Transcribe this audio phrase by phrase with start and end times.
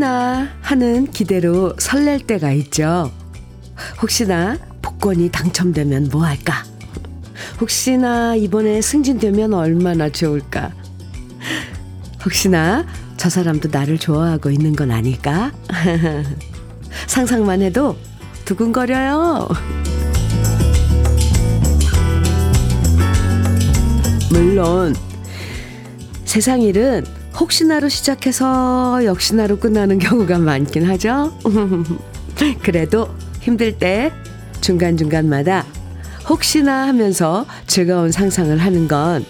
[0.00, 3.12] 혹시나 하는 기대로 설렐 때가 있죠.
[4.00, 6.64] 혹시나 복권이 당첨되면 뭐 할까?
[7.60, 10.72] 혹시나 이번에 승진되면 얼마나 좋을까?
[12.24, 12.86] 혹시나
[13.18, 15.52] 저 사람도 나를 좋아하고 있는 건 아닐까?
[17.06, 17.94] 상상만 해도
[18.46, 19.48] 두근거려요.
[24.30, 24.96] 물론
[26.24, 31.32] 세상 일은 혹시나로 시작해서 역시나로 끝나는 경우가 많긴 하죠.
[32.62, 33.08] 그래도
[33.40, 34.12] 힘들 때
[34.60, 35.64] 중간중간마다
[36.28, 39.24] 혹시나 하면서 즐거운 상상을 하는 건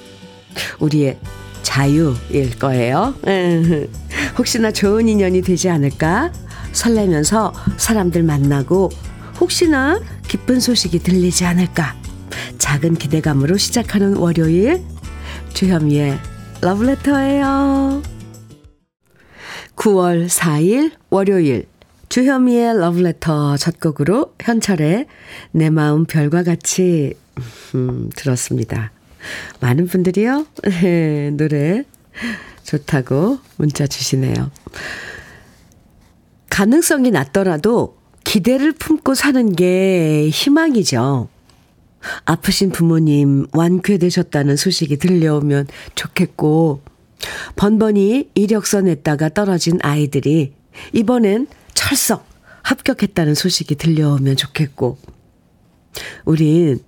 [0.80, 1.18] 우리의
[1.62, 3.14] 자유일 거예요.
[4.38, 6.32] 혹시나 좋은 인연이 되지 않을까?
[6.72, 8.90] 설레면서 사람들 만나고
[9.40, 11.96] 혹시나 기쁜 소식이 들리지 않을까?
[12.58, 14.82] 작은 기대감으로 시작하는 월요일
[15.54, 16.18] 주현미의
[16.62, 18.02] 러브레터예요.
[19.76, 21.66] 9월 4일 월요일
[22.10, 25.06] 주현미의 러브레터 첫 곡으로 현철의
[25.52, 27.14] 내 마음 별과 같이
[27.74, 28.92] 음, 들었습니다.
[29.60, 30.46] 많은 분들이요
[30.82, 31.84] 네, 노래
[32.64, 34.50] 좋다고 문자 주시네요.
[36.50, 41.28] 가능성이 낮더라도 기대를 품고 사는 게 희망이죠.
[42.24, 46.82] 아프신 부모님 완쾌되셨다는 소식이 들려오면 좋겠고,
[47.56, 50.54] 번번이 이력서 냈다가 떨어진 아이들이
[50.92, 52.26] 이번엔 철석
[52.62, 54.98] 합격했다는 소식이 들려오면 좋겠고,
[56.24, 56.80] 우린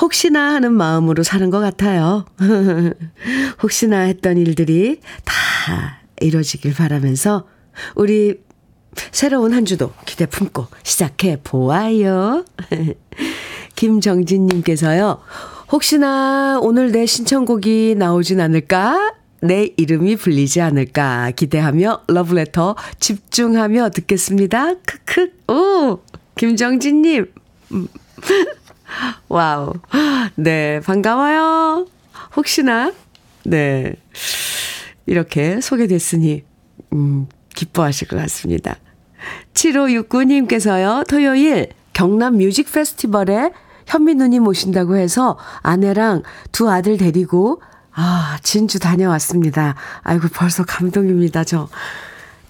[0.00, 2.24] 혹시나 하는 마음으로 사는 것 같아요.
[3.62, 7.46] 혹시나 했던 일들이 다 이루어지길 바라면서
[7.94, 8.40] 우리
[9.12, 12.44] 새로운 한 주도 기대 품고 시작해 보아요.
[13.76, 15.20] 김정진님께서요.
[15.70, 19.14] 혹시나 오늘 내 신청곡이 나오진 않을까?
[19.42, 24.74] 내 이름이 불리지 않을까 기대하며 러브레터 집중하며 듣겠습니다.
[24.84, 25.52] 크크.
[25.52, 25.98] 오!
[26.36, 27.26] 김정진 님.
[29.28, 29.74] wow.
[30.36, 31.86] 네, 반가워요.
[32.36, 32.92] 혹시나,
[33.44, 33.94] 네.
[35.06, 36.44] 이렇게 소개됐으니,
[36.92, 38.76] 음, 기뻐하실 것 같습니다.
[39.54, 43.50] 7569님께서요, 토요일 경남 뮤직 페스티벌에
[43.96, 47.62] 현미 누님 오신다고 해서 아내랑 두 아들 데리고
[47.98, 49.74] 아, 진주 다녀왔습니다.
[50.02, 51.68] 아이고, 벌써 감동입니다, 저.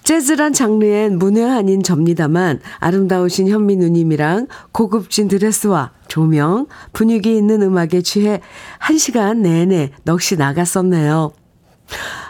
[0.03, 8.41] 재즈란 장르엔 문외 아닌 접니다만 아름다우신 현미 누님이랑 고급진 드레스와 조명, 분위기 있는 음악에 취해
[8.77, 11.31] 한 시간 내내 넋이 나갔었네요.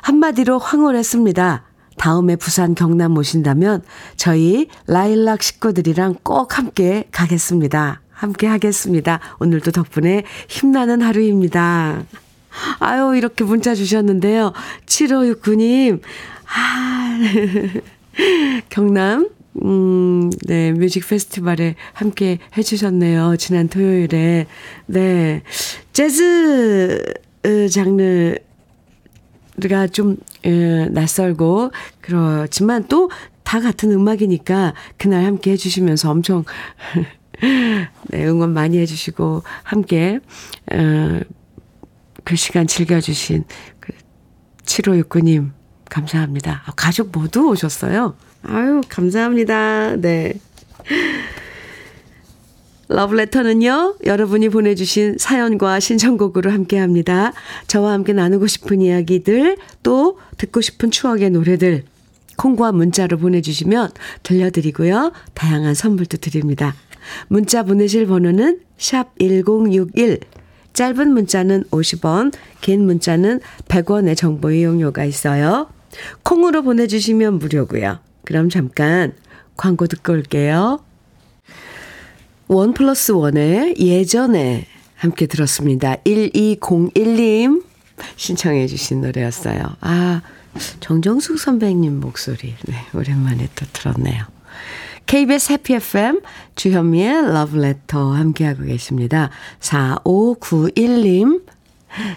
[0.04, 1.64] 한마디로 황홀했습니다.
[1.98, 3.82] 다음에 부산 경남 오신다면
[4.16, 8.02] 저희 라일락 식구들이랑 꼭 함께 가겠습니다.
[8.18, 9.20] 함께 하겠습니다.
[9.40, 12.04] 오늘도 덕분에 힘나는 하루입니다.
[12.80, 14.54] 아유, 이렇게 문자 주셨는데요.
[14.88, 16.02] 7569님,
[16.56, 17.20] 아,
[18.70, 19.30] 경남,
[19.64, 23.36] 음, 네, 뮤직 페스티벌에 함께 해주셨네요.
[23.38, 24.48] 지난 토요일에.
[24.88, 25.44] 네.
[25.94, 27.04] 재즈
[27.72, 28.40] 장르가
[29.92, 33.10] 좀, 에, 낯설고, 그렇지만 또
[33.48, 36.44] 다 같은 음악이니까 그날 함께 해주시면서 엄청,
[38.09, 40.20] 네, 응원 많이 해주시고, 함께,
[40.72, 41.20] 어,
[42.24, 43.46] 그 시간 즐겨주신
[43.80, 43.94] 그
[44.66, 45.52] 7569님,
[45.90, 46.64] 감사합니다.
[46.66, 48.16] 아, 가족 모두 오셨어요.
[48.44, 49.96] 아유, 감사합니다.
[49.98, 50.34] 네.
[52.90, 57.34] 러브레터는요, 여러분이 보내주신 사연과 신청곡으로 함께 합니다.
[57.68, 61.84] 저와 함께 나누고 싶은 이야기들, 또 듣고 싶은 추억의 노래들,
[62.38, 63.90] 콩과 문자로 보내주시면
[64.24, 65.12] 들려드리고요.
[65.34, 66.75] 다양한 선물도 드립니다.
[67.28, 70.19] 문자 보내실 번호는 샵 1061,
[70.73, 75.69] 짧은 문자는 50원, 긴 문자는 100원의 정보 이용료가 있어요.
[76.24, 78.00] 콩으로 보내주시면 무료고요.
[78.25, 79.13] 그럼 잠깐
[79.56, 80.83] 광고 듣고 올게요.
[82.48, 85.95] 원 플러스 원의 예전에 함께 들었습니다.
[86.06, 87.63] 1201님
[88.15, 89.60] 신청해 주신 노래였어요.
[89.81, 90.21] 아,
[90.80, 92.56] 정정숙 선배님 목소리.
[92.68, 94.24] 네, 오랜만에 또 들었네요.
[95.07, 96.19] KBS 해피 FM
[96.56, 99.30] 주현미의 러브레터 함께하고 계십니다.
[99.62, 101.44] 4591님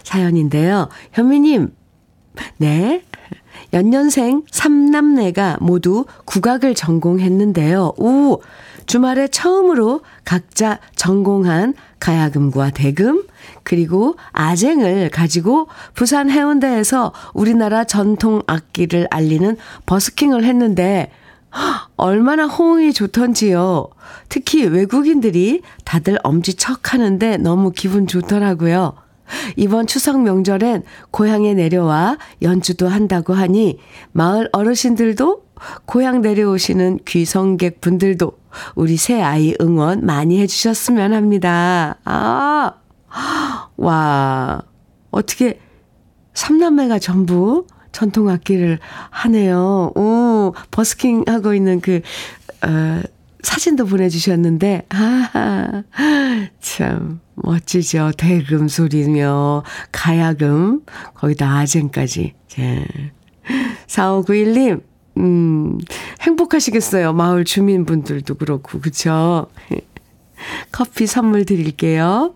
[0.02, 0.88] 사연인데요.
[1.12, 1.72] 현미님,
[2.58, 3.02] 네.
[3.72, 7.94] 연년생 3남매가 모두 국악을 전공했는데요.
[7.96, 8.40] 오!
[8.87, 13.25] 주말에 처음으로 각자 전공한 가야금과 대금,
[13.62, 21.12] 그리고 아쟁을 가지고 부산 해운대에서 우리나라 전통 악기를 알리는 버스킹을 했는데,
[21.97, 23.88] 얼마나 호응이 좋던지요.
[24.29, 28.94] 특히 외국인들이 다들 엄지척 하는데 너무 기분 좋더라고요.
[29.56, 33.79] 이번 추석 명절엔 고향에 내려와 연주도 한다고 하니
[34.12, 35.44] 마을 어르신들도
[35.85, 38.32] 고향 내려오시는 귀성객 분들도
[38.75, 41.96] 우리 새 아이 응원 많이 해주셨으면 합니다.
[42.05, 42.75] 아,
[43.76, 44.62] 와,
[45.11, 45.61] 어떻게
[46.35, 48.78] 삼남매가 전부 전통 악기를
[49.10, 49.92] 하네요.
[49.94, 52.00] 오, 버스킹 하고 있는 그,
[52.62, 53.02] 어,
[53.42, 55.82] 사진도 보내주셨는데, 아,
[56.60, 58.12] 참, 멋지죠.
[58.16, 60.82] 대금 소리며, 가야금,
[61.14, 62.34] 거기다 아쟁까지.
[62.58, 62.87] 예.
[63.87, 64.82] 4591님,
[65.16, 65.78] 음,
[66.20, 67.12] 행복하시겠어요.
[67.12, 69.46] 마을 주민분들도 그렇고, 그쵸?
[70.72, 72.34] 커피 선물 드릴게요.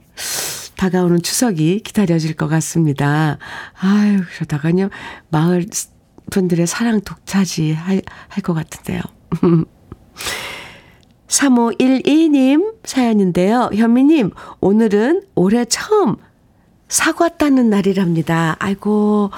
[0.77, 3.39] 다가오는 추석이 기다려질 것 같습니다.
[3.81, 4.91] 아유, 그러다가요,
[5.31, 5.67] 마을
[6.31, 9.01] 분들의 사랑 독차지 할, 할것 같은데요.
[11.29, 13.71] 3512님 사연인데요.
[13.75, 14.31] 현미님,
[14.61, 16.17] 오늘은 올해 처음
[16.89, 18.57] 사과 따는 날이랍니다.
[18.61, 19.31] 아이고,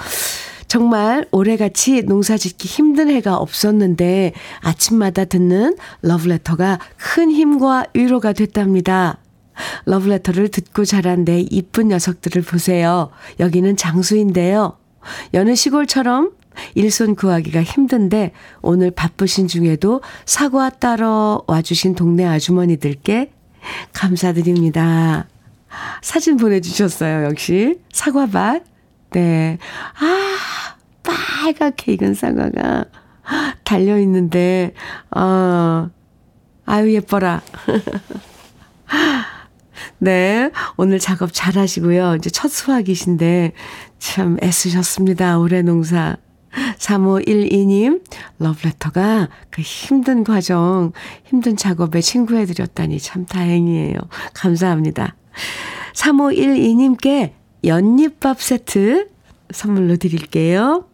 [0.68, 9.18] 정말 올해같이 농사 짓기 힘든 해가 없었는데 아침마다 듣는 러브레터가 큰 힘과 위로가 됐답니다.
[9.87, 13.11] 러브레터를 듣고 자란 내 이쁜 녀석들을 보세요.
[13.41, 14.76] 여기는 장수인데요.
[15.35, 16.32] 여느 시골처럼
[16.75, 18.32] 일손 구하기가 힘든데
[18.62, 23.31] 오늘 바쁘신 중에도 사과 따러 와주신 동네 아주머니들께
[23.93, 25.26] 감사드립니다.
[26.00, 27.79] 사진 보내주셨어요, 역시.
[27.93, 28.64] 사과밭.
[29.12, 29.58] 네.
[29.99, 32.87] 아, 빨갛게 익은 사과가
[33.64, 34.73] 달려있는데,
[35.14, 35.91] 어,
[36.64, 37.43] 아유, 예뻐라.
[39.99, 40.50] 네.
[40.76, 42.17] 오늘 작업 잘 하시고요.
[42.17, 43.52] 이제 첫 수확이신데
[43.99, 45.38] 참 애쓰셨습니다.
[45.38, 46.17] 올해 농사.
[46.78, 48.02] 3512님,
[48.38, 50.93] 러브레터가 그 힘든 과정,
[51.25, 53.96] 힘든 작업에 친구해드렸다니 참 다행이에요.
[54.34, 55.17] 감사합니다.
[55.94, 57.32] 3512님께
[57.64, 59.08] 연잎밥 세트
[59.50, 60.87] 선물로 드릴게요.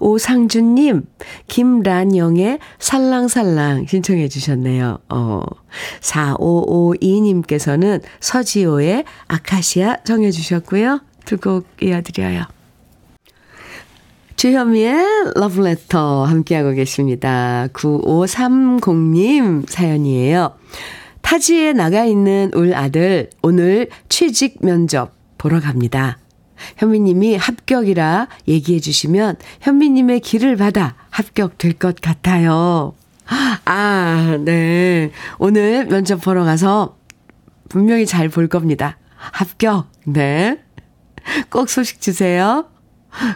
[0.00, 1.04] 오상준님,
[1.48, 4.98] 김란영의 살랑살랑 신청해 주셨네요.
[5.08, 5.42] 어,
[6.00, 11.00] 4552님께서는 서지호의 아카시아 정해 주셨고요.
[11.24, 12.42] 두 곡 이어드려요.
[14.36, 17.68] 주현미의 러브레터 함께하고 계십니다.
[17.72, 20.52] 9530님 사연이에요.
[21.22, 26.18] 타지에 나가 있는 울 아들 오늘 취직 면접 보러 갑니다.
[26.76, 32.94] 현미님이 합격이라 얘기해 주시면 현미님의 길을 받아 합격될 것 같아요.
[33.64, 35.10] 아, 네.
[35.38, 36.96] 오늘 면접 보러 가서
[37.68, 38.98] 분명히 잘 볼 겁니다.
[39.16, 39.86] 합격.
[40.04, 40.60] 네.
[41.50, 42.66] 꼭 소식 주세요.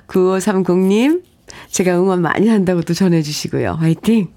[0.08, 1.22] 9530님,
[1.70, 3.72] 제가 응원 많이 한다고 또 전해주시고요.
[3.74, 4.32] 화이팅!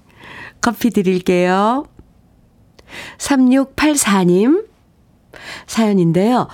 [0.60, 1.84] 커피 드릴게요.
[3.18, 4.66] 3684님,
[5.66, 6.48] 사연인데요.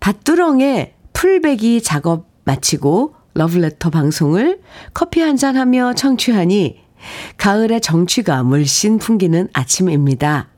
[0.00, 4.60] 밭두렁에 풀베기 작업 마치고 러브레터 방송을
[4.94, 6.78] 커피 한 잔 하며 청취하니
[7.38, 10.48] 가을의 정취가 물씬 풍기는 아침입니다.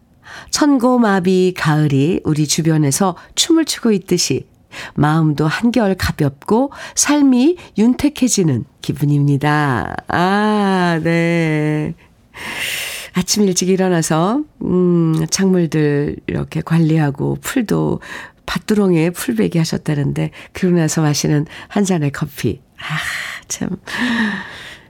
[0.51, 4.49] 천고마비 가을이 우리 주변에서 춤을 추고 있듯이
[4.95, 9.97] 마음도 한결 가볍고 삶이 윤택해지는 기분입니다.
[10.09, 11.95] 아, 네.
[13.13, 18.01] 아침 일찍 일어나서, 음, 작물들 이렇게 관리하고 풀도
[18.51, 22.61] 밭두렁에 풀베기 하셨다는데, 그러고 나서 마시는 한 잔의 커피.
[22.79, 22.99] 아,
[23.47, 23.69] 참.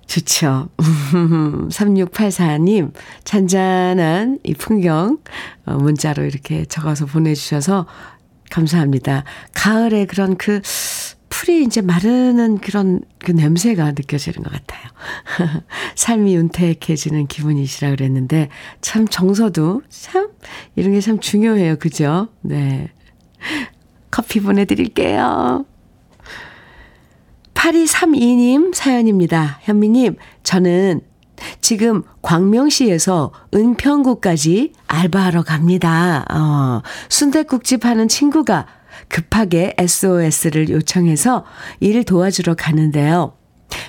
[0.06, 0.70] 좋죠.
[1.68, 5.18] 3684님, 잔잔한 이 풍경,
[5.66, 7.86] 어, 문자로 이렇게 적어서 보내주셔서
[8.50, 9.24] 감사합니다.
[9.52, 10.62] 가을에 그런 그,
[11.28, 14.82] 풀이 이제 마르는 그런 그 냄새가 느껴지는 것 같아요.
[15.96, 18.48] 삶이 윤택해지는 기분이시라 그랬는데,
[18.80, 20.30] 참 정서도 참,
[20.76, 21.76] 이런 게 참 중요해요.
[21.76, 22.28] 그죠?
[22.40, 22.88] 네.
[24.10, 25.64] 커피 보내드릴게요.
[27.54, 29.58] 8232님 사연입니다.
[29.62, 31.02] 현미님, 저는
[31.60, 36.24] 지금 광명시에서 은평구까지 알바하러 갑니다.
[36.30, 38.66] 어, 순대국집 하는 친구가
[39.08, 41.44] 급하게 SOS를 요청해서
[41.80, 43.34] 일 도와주러 가는데요.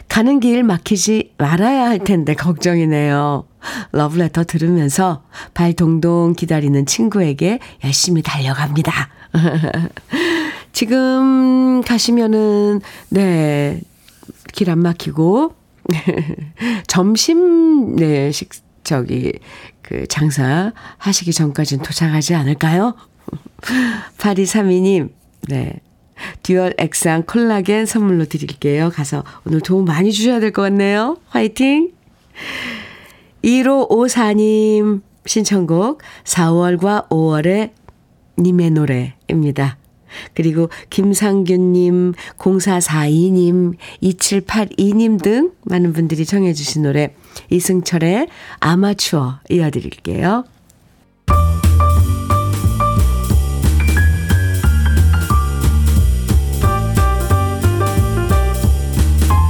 [0.07, 3.45] 가는 길 막히지 말아야 할 텐데 걱정이네요.
[3.91, 9.09] 러브레터 들으면서 발 동동 기다리는 친구에게 열심히 달려갑니다.
[10.73, 13.81] 지금 가시면은, 네,
[14.53, 15.53] 길 안 막히고,
[16.87, 18.49] 점심, 네, 식,
[18.83, 19.33] 저기,
[19.81, 22.95] 그, 장사 하시기 전까지는 도착하지 않을까요?
[24.17, 25.09] 8232님,
[25.49, 25.73] 네.
[26.43, 28.89] 듀얼 액상 콜라겐 선물로 드릴게요.
[28.93, 31.17] 가서 오늘 도움 많이 주셔야 될 것 같네요.
[31.29, 31.91] 화이팅!
[33.43, 37.71] 1554님 신청곡 4월과 5월의
[38.39, 39.77] 님의 노래입니다.
[40.33, 47.15] 그리고 김상균님, 0442님, 2782님 등 많은 분들이 청해주신 노래
[47.49, 48.27] 이승철의
[48.59, 50.43] 아마추어 이어드릴게요.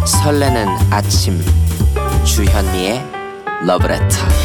[0.05, 1.39] 설레는 아침
[2.23, 3.20] 주현미의
[3.65, 4.41] 러브레터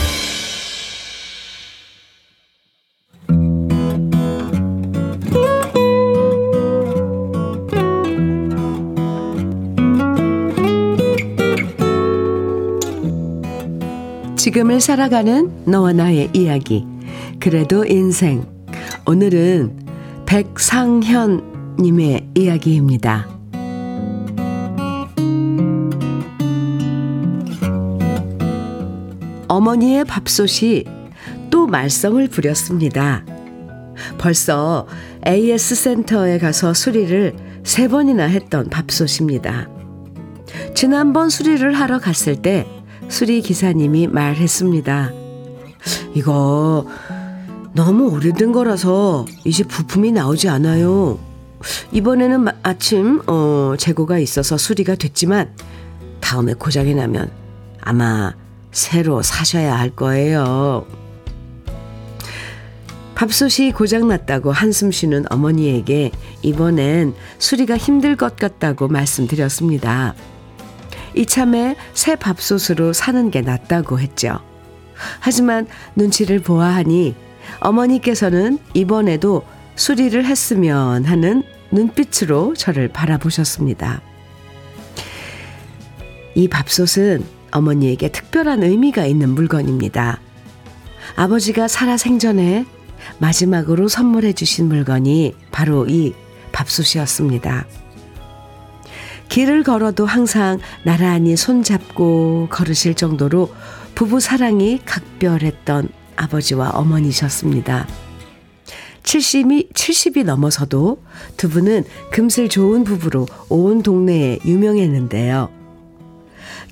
[14.36, 16.86] 지금을 살아가는 너와 나의 이야기.
[17.40, 18.46] 그래도 인생.
[19.06, 19.86] 오늘은
[20.26, 23.35] 백상현 님의 이야기입니다.
[29.48, 30.84] 어머니의 밥솥이
[31.50, 33.24] 또 말썽을 부렸습니다.
[34.18, 34.86] 벌써
[35.26, 37.34] AS 센터에 가서 수리를
[37.64, 39.68] 세 번이나 했던 밥솥입니다.
[40.74, 42.66] 지난번 수리를 하러 갔을 때
[43.08, 45.12] 수리 기사님이 말했습니다.
[46.14, 46.86] 이거
[47.72, 51.18] 너무 오래된 거라서 이제 부품이 나오지 않아요.
[51.92, 55.52] 이번에는 아침 어, 재고가 있어서 수리가 됐지만
[56.20, 57.30] 다음에 고장이 나면
[57.80, 58.32] 아마
[58.76, 60.86] 새로 사셔야 할 거예요.
[63.14, 70.14] 밥솥이 고장났다고 한숨 쉬는 어머니에게 이번엔 수리가 힘들 것 같다고 말씀드렸습니다.
[71.14, 74.40] 이참에 새 밥솥으로 사는 게 낫다고 했죠.
[75.20, 77.14] 하지만 눈치를 보아하니
[77.60, 79.42] 어머니께서는 이번에도
[79.76, 81.42] 수리를 했으면 하는
[81.72, 84.02] 눈빛으로 저를 바라보셨습니다.
[86.34, 90.20] 이 밥솥은 어머니에게 특별한 의미가 있는 물건입니다.
[91.16, 92.66] 아버지가 살아 생전에
[93.18, 96.14] 마지막으로 선물해 주신 물건이 바로 이
[96.52, 97.66] 밥솥이었습니다.
[99.28, 103.52] 길을 걸어도 항상 나란히 손잡고 걸으실 정도로
[103.94, 107.86] 부부 사랑이 각별했던 아버지와 어머니셨습니다.
[109.02, 111.02] 70이, 70이 넘어서도
[111.36, 115.65] 두 분은 금슬 좋은 부부로 온 동네에 유명했는데요.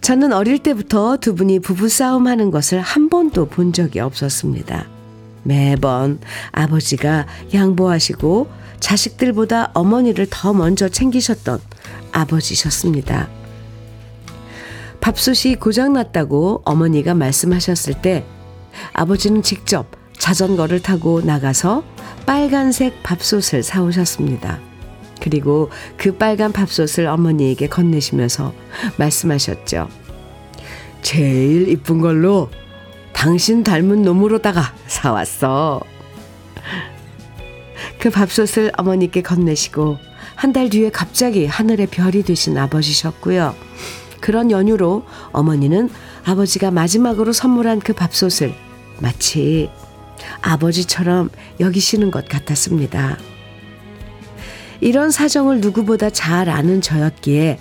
[0.04, 4.87] 저는 어릴 때부터 두 분이 부부싸움 하는 것을 한 번도 본 적이 없었습니다.
[5.44, 6.18] 매번
[6.52, 11.58] 아버지가 양보하시고 자식들보다 어머니를 더 먼저 챙기셨던
[12.12, 13.30] 아버지셨습니다.
[15.00, 18.26] 밥솥이 고장났다고 어머니가 말씀하셨을 때
[18.92, 19.87] 아버지는 직접
[20.18, 21.82] 자전거를 타고 나가서
[22.26, 24.74] 빨간색 밥솥을 사오셨습니다.
[25.25, 28.52] 그리고 그 빨간 밥솥을 어머니에게 건네시면서
[28.99, 29.88] 말씀하셨죠.
[31.00, 32.50] 제일 이쁜 걸로
[33.14, 35.81] 당신 닮은 놈으로다가 사왔어.
[37.99, 39.97] 그 밥솥을 어머니께 건네시고
[40.37, 43.54] 한 달 뒤에 갑자기 하늘의 별이 되신 아버지셨고요.
[44.21, 45.88] 그런 연유로 어머니는
[46.26, 48.54] 아버지가 마지막으로 선물한 그 밥솥을
[49.00, 49.71] 마치
[50.43, 53.16] 아버지처럼 여기시는 것 같았습니다.
[54.84, 57.58] 이런 사정을 누구보다 잘 아는 저였기에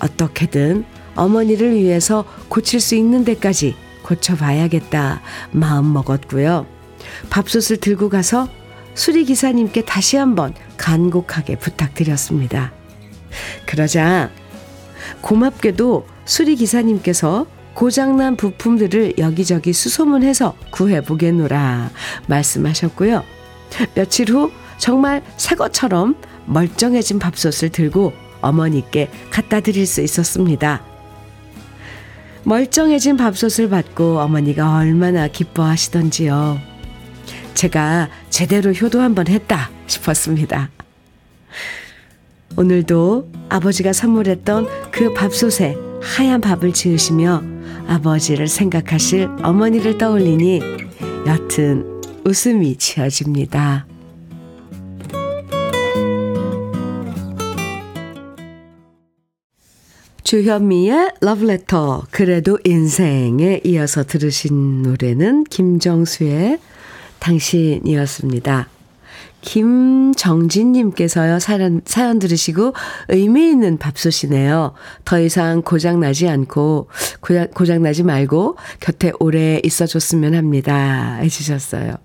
[0.00, 6.64] 어떻게든 어머니를 위해서 고칠 수 있는 데까지 고쳐봐야겠다 마음 먹었고요.
[7.28, 8.48] 밥솥을 들고 가서
[8.94, 12.72] 수리기사님께 다시 한번 간곡하게 부탁드렸습니다.
[13.66, 14.30] 그러자
[15.20, 21.90] 고맙게도 수리기사님께서 고장난 부품들을 여기저기 수소문해서 구해보겠노라
[22.28, 23.24] 말씀하셨고요.
[23.94, 30.84] 며칠 후 정말 새 것처럼 멀쩡해진 밥솥을 들고 어머니께 갖다 드릴 수 있었습니다.
[32.44, 36.60] 멀쩡해진 밥솥을 받고 어머니가 얼마나 기뻐하시던지요.
[37.54, 40.70] 제가 제대로 효도 한번 했다 싶었습니다.
[42.56, 47.42] 오늘도 아버지가 선물했던 그 밥솥에 하얀 밥을 지으시며
[47.86, 50.60] 아버지를 생각하실 어머니를 떠올리니
[51.26, 53.86] 옅은 웃음이 지어집니다.
[60.32, 66.58] 주현미의 러브레터 그래도 인생에 이어서 들으신 노래는 김정수의
[67.18, 68.66] 당신이었습니다.
[69.42, 72.72] 김정진님께서요, 사연, 사연 들으시고
[73.10, 74.72] 의미 있는 밥솥이네요.
[75.04, 76.88] 더 이상 고장나지 않고,
[77.20, 81.16] 고장, 고장나지 말고 곁에 오래 있어 줬으면 합니다.
[81.16, 81.96] 해주셨어요.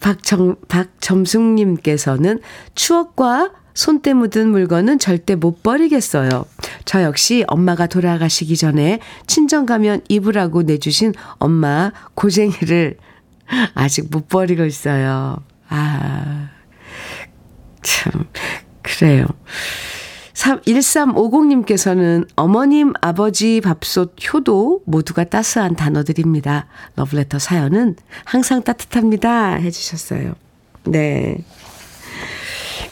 [0.00, 2.40] 박정, 박점숙님께서는
[2.74, 6.44] 추억과 손때 묻은 물건은 절대 못 버리겠어요.
[6.84, 12.96] 저 역시 엄마가 돌아가시기 전에 친정 가면 입으라고 내주신 엄마 고쟁이를
[13.74, 15.38] 아직 못 버리고 있어요.
[15.68, 16.48] 아.
[17.82, 18.26] 참,
[18.82, 19.26] 그래요.
[20.34, 26.66] 1350님께서는 어머님, 아버지 밥솥, 효도 모두가 따스한 단어들입니다.
[26.96, 29.54] 러브레터 사연은 항상 따뜻합니다.
[29.54, 30.34] 해주셨어요.
[30.84, 31.38] 네.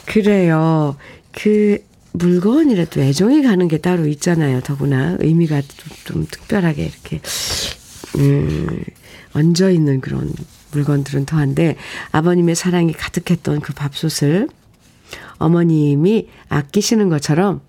[0.05, 0.95] 그래요.
[1.31, 4.61] 그 물건이라도 애정이 가는 게 따로 있잖아요.
[4.61, 7.21] 더구나 의미가 좀, 좀 특별하게 이렇게
[8.17, 8.83] 음,
[9.33, 10.33] 얹어 있는 그런
[10.71, 11.77] 물건들은 더한데
[12.11, 14.49] 아버님의 사랑이 가득했던 그 밥솥을
[15.37, 17.61] 어머님이 아끼시는 것처럼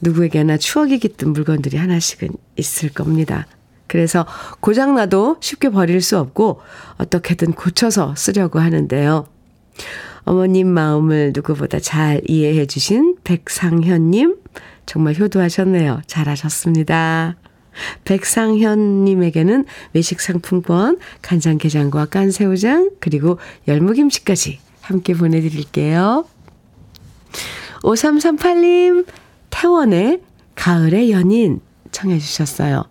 [0.00, 3.46] 누구에게나 추억이 깃든 물건들이 하나씩은 있을 겁니다.
[3.86, 4.26] 그래서
[4.60, 6.60] 고장나도 쉽게 버릴 수 없고
[6.98, 9.26] 어떻게든 고쳐서 쓰려고 하는데요.
[10.28, 14.36] 어머님 마음을 누구보다 잘 이해해 주신 백상현님,
[14.84, 16.02] 정말 효도하셨네요.
[16.06, 17.36] 잘하셨습니다.
[18.04, 26.26] 백상현님에게는 외식 상품권, 간장게장과 깐새우장, 그리고 열무김치까지 함께 보내드릴게요.
[27.82, 29.06] 5338님,
[29.48, 30.20] 태원의
[30.56, 32.84] 가을의 연인 청해 주셨어요.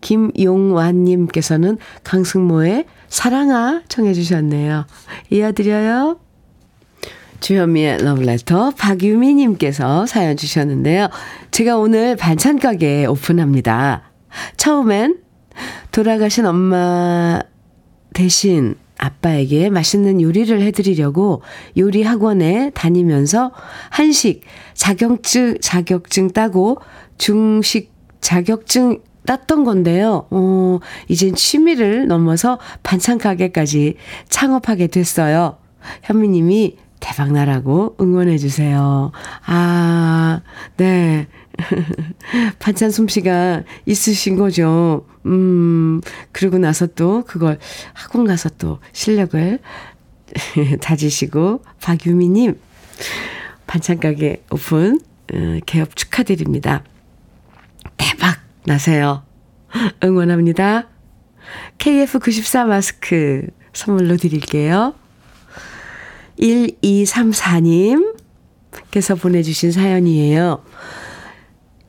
[0.00, 4.86] 김용완님께서는 강승모의 사랑아 청해 주셨네요.
[5.28, 6.20] 이어드려요.
[7.40, 11.08] 주현미의 러브레터 박유미님께서 사연 주셨는데요.
[11.50, 14.02] 제가 오늘 반찬 가게 오픈합니다.
[14.56, 15.18] 처음엔
[15.92, 17.40] 돌아가신 엄마
[18.14, 21.42] 대신 아빠에게 맛있는 요리를 해드리려고
[21.76, 23.52] 요리 학원에 다니면서
[23.90, 24.42] 한식
[24.74, 26.78] 자격증, 자격증 따고
[27.16, 30.26] 중식 자격증 땄던 건데요.
[30.30, 33.96] 어, 이젠 취미를 넘어서 반찬 가게까지
[34.28, 35.58] 창업하게 됐어요.
[36.02, 39.12] 현미님이 대박나라고 응원해주세요.
[39.46, 40.40] 아,
[40.76, 41.26] 네.
[42.58, 45.06] 반찬 솜씨가 있으신 거죠.
[45.26, 46.00] 음,
[46.32, 47.58] 그러고 나서 또 그걸
[47.92, 49.58] 학원 가서 또 실력을
[50.80, 52.58] 다지시고, 박유미님,
[53.66, 55.00] 반찬가게 오픈,
[55.32, 56.84] 어, 개업 축하드립니다.
[57.96, 59.24] 대박 나세요.
[60.02, 60.88] 응원합니다.
[61.78, 64.94] KF94 마스크 선물로 드릴게요.
[66.38, 70.62] 1234님께서 보내주신 사연이에요.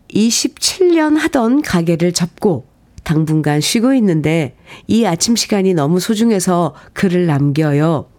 [0.09, 2.67] 27년 하던 가게를 접고
[3.03, 4.55] 당분간 쉬고 있는데
[4.87, 8.09] 이 아침 시간이 너무 소중해서 글을 남겨요.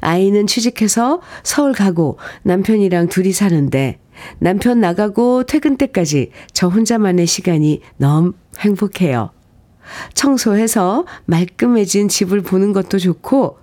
[0.00, 3.98] 아이는 취직해서 서울 가고 남편이랑 둘이 사는데
[4.38, 9.30] 남편 나가고 퇴근 때까지 저 혼자만의 시간이 너무 행복해요.
[10.14, 13.58] 청소해서 말끔해진 집을 보는 것도 좋고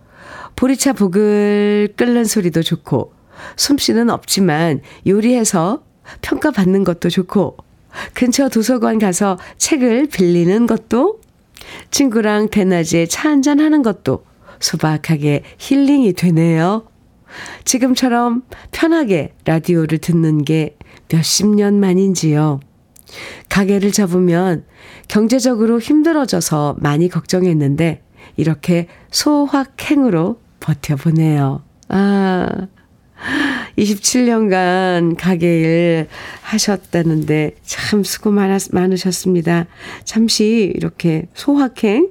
[0.62, 3.14] 보리차 보글 끓는 소리도 좋고
[3.58, 5.82] 솜씨는 없지만 요리해서
[6.22, 7.58] 평가받는 것도 좋고
[8.14, 11.20] 근처 도서관 가서 책을 빌리는 것도
[11.90, 14.24] 친구랑 대낮에 차 한잔 하는 것도
[14.60, 16.86] 소박하게 힐링이 되네요.
[17.66, 20.78] 지금처럼 편하게 라디오를 듣는 게
[21.12, 22.60] 몇십 년 만인지요.
[23.50, 24.66] 가게를 접으면
[25.08, 28.04] 경제적으로 힘들어져서 많이 걱정했는데
[28.38, 31.62] 이렇게 소확행으로 버텨보네요.
[31.90, 32.48] 아,
[33.78, 36.08] 27년간 가게 일
[36.42, 39.66] 하셨다는데 참 수고 많았, 많으셨습니다.
[40.06, 42.10] 잠시 이렇게 소확행,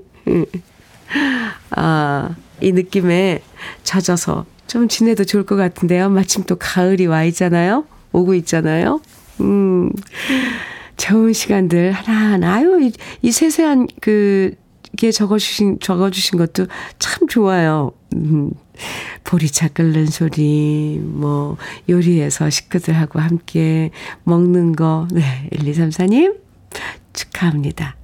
[1.71, 3.43] 아, 이 느낌에
[3.83, 6.11] 젖어서 좀 지내도 좋을 것 같은데요.
[6.11, 7.85] 마침 또 가을이 와 있잖아요.
[8.13, 9.01] 오고 있잖아요.
[9.41, 9.91] 음,
[10.97, 12.55] 좋은 시간들 하나하나.
[12.55, 14.55] 아유, 이, 이 세세한 그,
[15.01, 16.67] 게 적어주신, 적어주신 것도
[16.99, 17.93] 참 좋아요.
[18.15, 18.53] 음,
[19.25, 21.57] 보리차 끓는 소리, 뭐,
[21.89, 23.91] 요리해서 식구들하고 함께
[24.25, 25.09] 먹는 거.
[25.11, 26.39] 네, 1234님,
[27.15, 27.97] 축하합니다.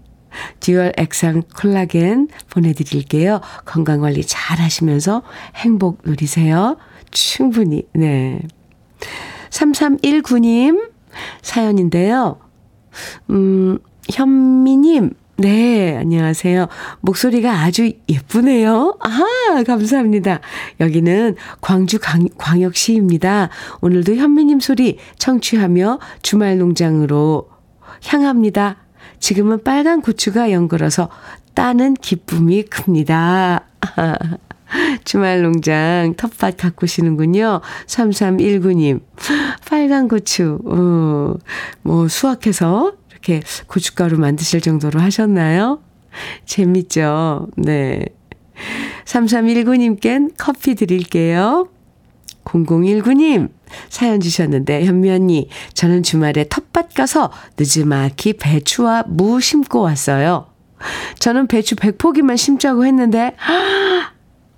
[0.60, 3.40] 듀얼 액상 콜라겐 보내드릴게요.
[3.66, 5.22] 건강관리 잘 하시면서
[5.54, 6.78] 행복 누리세요.
[7.10, 8.40] 충분히, 네.
[9.50, 10.90] 3319님
[11.42, 12.38] 사연인데요.
[13.30, 13.78] 음,
[14.10, 16.66] 현미님, 네, 안녕하세요.
[17.02, 18.96] 목소리가 아주 예쁘네요.
[19.00, 20.40] 아하, 감사합니다.
[20.80, 23.50] 여기는 광주 광, 광역시입니다.
[23.82, 27.50] 오늘도 현미님 소리 청취하며 주말 농장으로
[28.06, 28.76] 향합니다.
[29.20, 31.10] 지금은 빨간 고추가 연걸어서
[31.52, 33.66] 따는 기쁨이 큽니다.
[35.04, 37.60] 주말 농장 텃밭 가꾸시는군요.
[37.86, 39.02] 3319님.
[39.68, 41.34] 빨간 고추, 어,
[41.82, 42.94] 뭐 수확해서
[43.26, 45.80] 이렇게 고춧가루 만드실 정도로 하셨나요?
[46.44, 47.48] 재밌죠?
[47.56, 48.04] 네.
[49.04, 51.68] 3319님껜 커피 드릴게요.
[52.44, 53.50] 0019님
[53.88, 60.46] 사연 주셨는데 현미 언니 저는 주말에 텃밭 가서 늦지막히 배추와 무 심고 왔어요.
[61.18, 63.34] 저는 배추 100포기만 심자고 했는데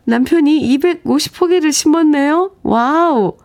[0.05, 2.53] 남편이 250포기를 심었네요.
[2.63, 3.37] wow.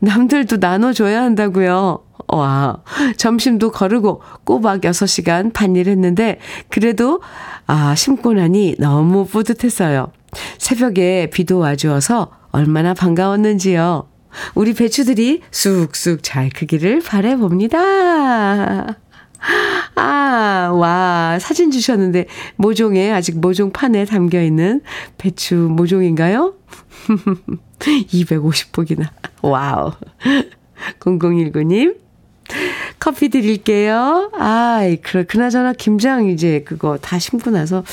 [0.00, 2.03] 남들도 나눠줘야 한다고요.
[2.28, 2.82] 와,
[3.16, 7.20] 점심도 거르고 꼬박 6시간 반일 했는데, 그래도,
[7.66, 10.12] 아, 심고 나니 너무 뿌듯했어요.
[10.58, 14.08] 새벽에 비도 와주어서 얼마나 반가웠는지요.
[14.54, 18.96] 우리 배추들이 쑥쑥 잘 크기를 바래봅니다.
[19.96, 24.80] 아, 와, 사진 주셨는데, 모종에, 아직 모종판에 담겨 있는
[25.18, 26.54] 배추 모종인가요?
[27.78, 29.08] 250포기나.
[29.42, 29.92] wow.
[31.00, 31.96] 0019님,
[33.00, 34.30] 커피 드릴게요.
[34.34, 37.84] 아이, 그, 그나저나 김장 이제 그거 다 심고 나서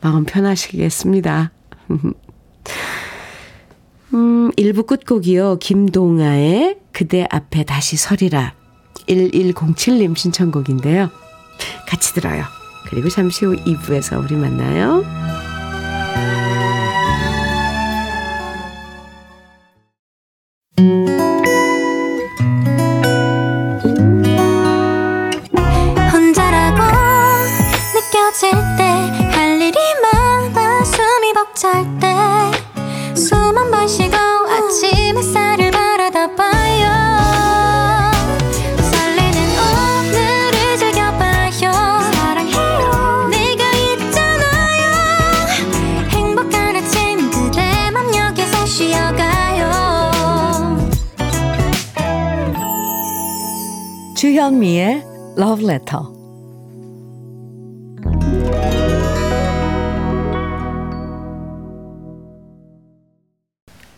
[0.00, 1.50] 마음 편하시겠습니다.
[4.14, 5.58] 음, 1부 끝곡이요.
[5.58, 8.54] 김동아의 그대 앞에 다시 서리라.
[9.08, 11.10] 1107님 신청곡인데요.
[11.88, 12.44] 같이 들어요.
[12.88, 15.04] 그리고 잠시 후 2부에서 우리 만나요.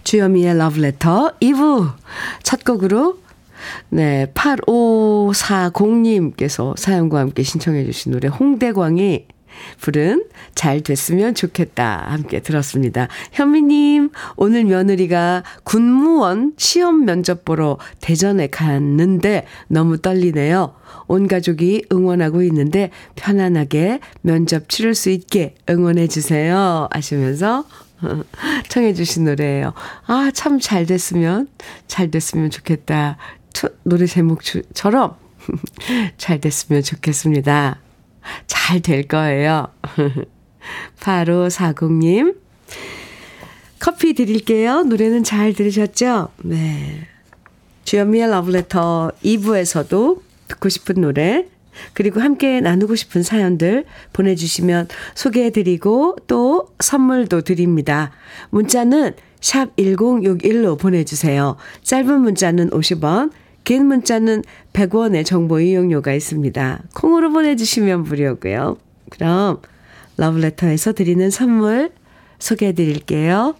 [0.08, 1.32] 주현미의 Love Letter.
[1.40, 1.92] 2부
[2.42, 3.18] 첫 곡으로
[3.90, 9.26] 네, 8540님께서 사연과 함께 신청해 주신 노래 홍대광이
[9.80, 13.08] 부른 잘 됐으면 좋겠다 함께 들었습니다.
[13.32, 20.74] 현미님, 오늘 며느리가 군무원 시험 면접 보러 대전에 갔는데 너무 떨리네요.
[21.06, 26.88] 온 가족이 응원하고 있는데 편안하게 면접 치를 수 있게 응원해 주세요.
[26.92, 27.64] 하시면서
[28.68, 29.72] 청해 주신 노래예요.
[30.06, 31.48] 아, 참 잘 됐으면
[31.86, 33.16] 잘 됐으면 좋겠다.
[33.82, 35.16] 노래 제목처럼
[36.18, 37.87] 잘 됐으면 좋겠습니다.
[38.46, 39.68] 잘 될 거예요.
[41.00, 42.36] 8540님.
[43.78, 44.82] 커피 드릴게요.
[44.82, 46.28] 노래는 잘 들으셨죠?
[46.44, 47.06] 네.
[47.84, 51.46] 주연미의 러브레터 2부에서도 듣고 싶은 노래,
[51.92, 58.10] 그리고 함께 나누고 싶은 사연들 보내주시면 소개해드리고 또 선물도 드립니다.
[58.50, 61.56] 문자는 샵 1061로 보내주세요.
[61.82, 63.30] 짧은 문자는 50원,
[63.64, 64.42] 긴 문자는
[64.72, 66.82] 100원의 정보 이용료가 있습니다.
[66.94, 68.78] 콩으로 보내주시면 무료고요.
[69.10, 69.60] 그럼
[70.16, 71.92] 러브레터에서 드리는 선물
[72.38, 73.54] 소개해 드릴게요.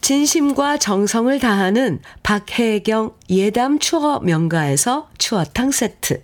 [0.00, 6.22] 진심과 정성을 다하는 박혜경 예담 추어 명가에서 추어탕 세트.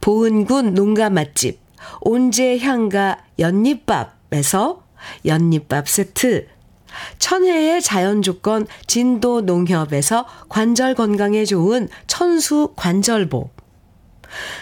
[0.00, 1.58] 보은군 농가 맛집
[2.00, 4.84] 온재향가 연잎밥에서
[5.24, 6.46] 연잎밥 세트.
[7.18, 13.50] 천혜의 자연 조건 진도 농협에서 관절 건강에 좋은 천수 관절보.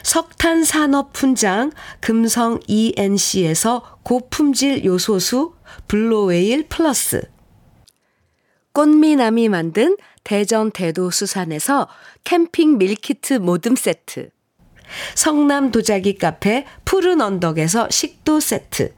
[0.03, 5.55] 석탄 산업 훈장 금성 ENC에서 고품질 요소수
[5.89, 7.23] 블로웨일 플러스.
[8.73, 11.89] 꽃미남이 만든 대전 대도 수산에서
[12.25, 14.31] 캠핑 밀키트 모듬 세트.
[15.15, 18.95] 성남 도자기 카페 푸른 언덕에서 식도 세트.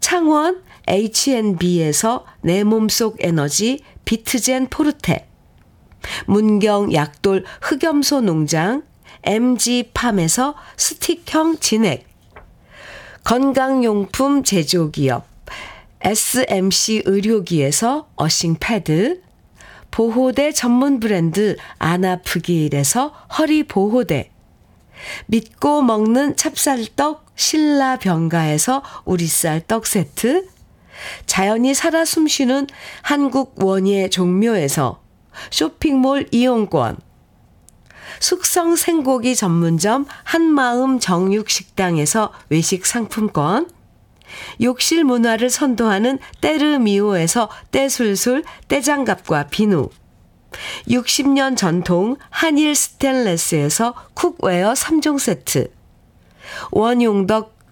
[0.00, 5.28] 창원 H&B에서 내 몸속 에너지 비트젠 포르테
[6.26, 8.82] 문경 약돌 흑염소 농장
[9.24, 12.06] MG팜에서 스틱형 진액
[13.24, 15.26] 건강용품 제조기업
[16.00, 19.22] SMC 의료기에서 earthing 패드
[19.90, 24.30] 보호대 전문 브랜드 아나프길에서 허리 보호대
[25.26, 30.46] 믿고 먹는 찹쌀떡 신라병가에서 우리쌀 떡 세트
[31.26, 32.66] 자연이 살아 숨쉬는
[33.02, 35.00] 한국 원예 종묘에서
[35.50, 36.96] 쇼핑몰 이용권,
[38.20, 43.70] 숙성 생고기 전문점 한마음 정육식당에서 외식 상품권,
[44.62, 49.90] 욕실 문화를 선도하는 때르미오에서 때술술 때장갑과 비누,
[50.88, 55.70] 60년 전통 한일 스텐레스에서 cookware 3종 세트,
[56.70, 57.55] 원용덕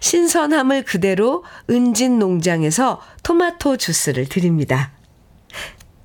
[0.00, 4.92] 신선함을 그대로 은진 농장에서 토마토 주스를 드립니다.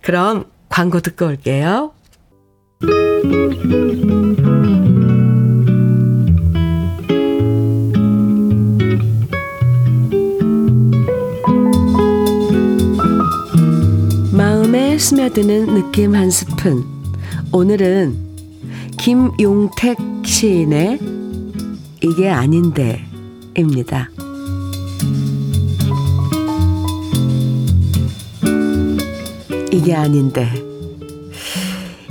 [0.02, 1.94] 그럼 광고 듣고 올게요.
[14.32, 16.84] 마음에 스며드는 느낌 한 스푼.
[17.52, 18.18] 오늘은
[18.98, 21.00] 김용택 시인의
[22.02, 23.06] 이게 아닌데
[23.56, 24.10] 입니다.
[29.72, 30.48] 이게 아닌데,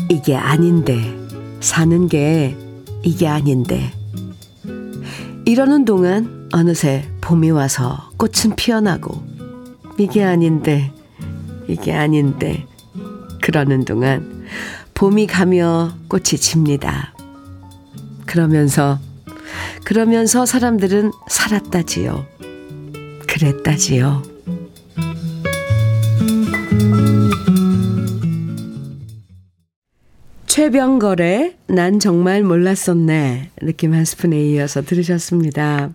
[0.09, 1.19] 이게 아닌데,
[1.61, 2.57] 사는 게
[3.03, 3.93] 이게 아닌데.
[5.45, 9.23] 이러는 동안 어느새 봄이 와서 꽃은 피어나고,
[9.99, 10.93] 이게 아닌데,
[11.69, 12.67] 이게 아닌데.
[13.45, 14.47] 그러는 동안
[14.95, 17.13] 봄이 가며 꽃이 집니다.
[18.25, 18.99] 그러면서
[19.85, 22.27] 그러면서 사람들은 살았다지요.
[23.27, 24.23] 그랬다지요.
[30.47, 33.51] 최병걸의 난 정말 몰랐었네.
[33.63, 35.91] 느낌 한 스푼에 이어서 들으셨습니다.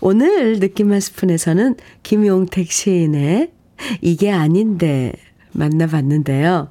[0.00, 3.52] 오늘 느낌 한 스푼에서는 김용택 시인의
[4.00, 5.12] 이게 아닌데
[5.52, 6.70] 만나봤는데요.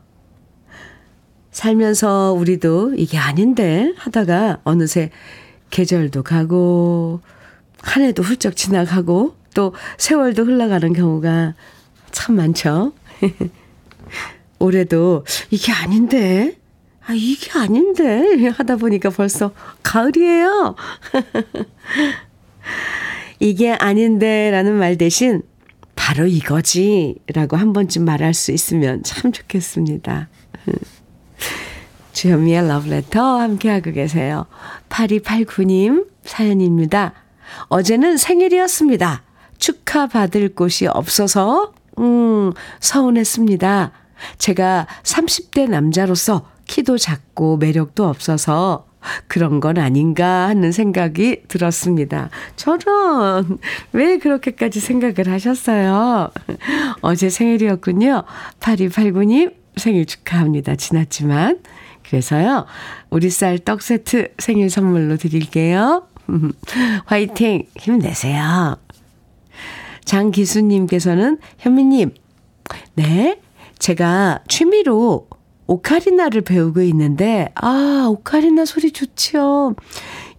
[1.51, 5.09] 살면서 우리도 이게 아닌데 하다가 어느새
[5.73, 7.21] 계절도 가고
[7.81, 11.55] 한 해도 훌쩍 지나가고 또 세월도 흘러가는 경우가
[12.11, 12.93] 참 많죠.
[14.59, 16.59] 올해도 이게 아닌데
[17.05, 20.75] 아 이게 아닌데 하다 보니까 벌써 가을이에요.
[23.39, 25.41] 이게 아닌데 라는 말 대신
[25.95, 30.29] 바로 이거지 라고 한 번쯤 말할 수 있으면 참 좋겠습니다.
[32.13, 34.45] 주현미의 러브레터 함께하고 계세요.
[34.89, 37.13] 8289님 사연입니다.
[37.67, 39.23] 어제는 생일이었습니다.
[39.57, 43.91] 축하받을 곳이 없어서, 음, 서운했습니다.
[44.37, 48.87] 제가 30대 남자로서 키도 작고 매력도 없어서
[49.27, 52.29] 그런 건 아닌가 하는 생각이 들었습니다.
[52.55, 53.57] 저런,
[53.91, 56.31] 왜 그렇게까지 생각을 하셨어요?
[57.01, 58.23] 어제 생일이었군요.
[58.59, 60.75] 8289님 생일 축하합니다.
[60.75, 61.59] 지났지만.
[62.03, 62.65] 그래서요,
[63.09, 66.07] 우리 쌀 떡 세트 생일 선물로 드릴게요.
[67.05, 67.63] 화이팅!
[67.77, 68.77] 힘내세요.
[70.05, 72.13] 장기수님께서는 현미님,
[72.95, 73.39] 네,
[73.79, 75.27] 제가 취미로
[75.67, 79.75] 오카리나를 배우고 있는데, 아, 오카리나 소리 좋지요.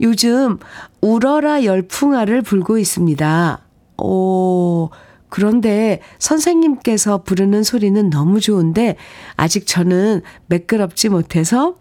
[0.00, 0.58] 요즘
[1.00, 3.60] 우러라 열풍아를 불고 있습니다.
[4.02, 4.90] 오,
[5.34, 8.94] 그런데 선생님께서 부르는 소리는 너무 좋은데,
[9.34, 11.74] 아직 저는 매끄럽지 못해서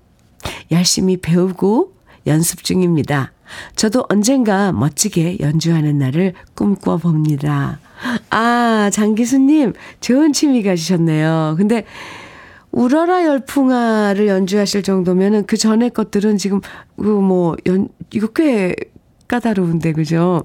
[0.72, 1.94] 열심히 배우고
[2.26, 3.32] 연습 중입니다.
[3.76, 7.80] 저도 언젠가 멋지게 연주하는 날을 꿈꿔 봅니다.
[8.32, 11.54] 아, 장기수님, 좋은 취미 가지셨네요.
[11.56, 11.86] 근데,
[12.72, 16.60] 우러라 열풍아를 연주하실 정도면은 그 전에 것들은 지금,
[16.98, 18.76] 그 뭐, 연, 이거 꽤
[19.28, 20.42] 까다로운데, 그죠?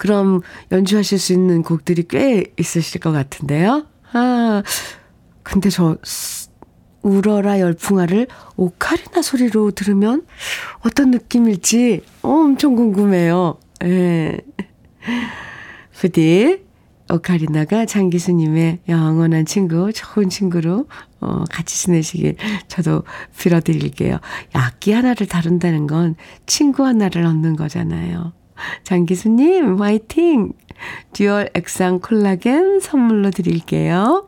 [0.00, 0.40] 그럼
[0.72, 3.84] 연주하실 수 있는 곡들이 꽤 있으실 것 같은데요?
[4.14, 4.62] 아,
[5.42, 5.98] 근데 저,
[7.02, 10.24] 우러라 열풍아를 오카리나 소리로 들으면
[10.80, 13.58] 어떤 느낌일지 엄청 궁금해요.
[13.84, 14.38] 예.
[15.92, 16.64] 부디,
[17.12, 20.86] 오카리나가 장기수님의 영원한 친구, 좋은 친구로,
[21.20, 22.36] 어, 같이 지내시길
[22.68, 23.02] 저도
[23.36, 24.18] 빌어드릴게요.
[24.54, 26.14] 악기 하나를 다룬다는 건
[26.46, 28.32] 친구 하나를 얻는 거잖아요.
[28.84, 30.52] 장기수님, 화이팅!
[31.12, 34.26] dual 액상 콜라겐 선물로 드릴게요.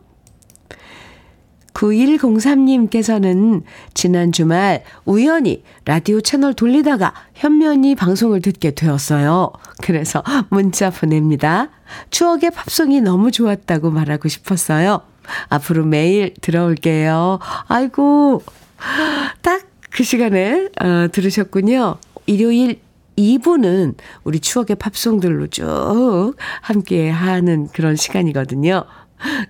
[1.73, 3.63] 9103님께서는
[3.95, 9.51] 지난 주말 우연히 라디오 채널 돌리다가 현면이 방송을 듣게 되었어요.
[9.81, 11.71] 그래서 문자 보냅니다.
[12.11, 15.01] 추억의 팝송이 너무 좋았다고 말하고 싶었어요.
[15.49, 17.39] 앞으로 매일 들어올게요.
[17.69, 18.43] 아이고,
[19.41, 21.97] 딱 그 시간에 어, 들으셨군요.
[22.27, 22.81] 일요일
[23.17, 28.85] 2부는 우리 추억의 팝송들로 쭉 함께 하는 그런 시간이거든요.